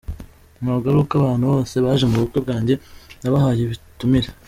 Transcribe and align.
Ntabwo 0.61 0.85
ari 0.87 0.97
uko 1.01 1.13
abantu 1.15 1.45
bose 1.53 1.75
baje 1.85 2.05
mu 2.11 2.17
bukwe 2.21 2.37
bwanjye 2.45 2.73
nabahaye 3.21 3.61
ubutumire. 3.63 4.29